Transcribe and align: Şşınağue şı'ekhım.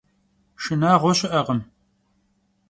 Şşınağue 0.61 1.11
şı'ekhım. 1.17 1.61